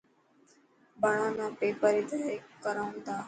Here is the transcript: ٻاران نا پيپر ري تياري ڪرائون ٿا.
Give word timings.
ٻاران 1.01 1.31
نا 1.37 1.45
پيپر 1.59 1.91
ري 1.95 2.03
تياري 2.09 2.35
ڪرائون 2.63 2.93
ٿا. 3.05 3.15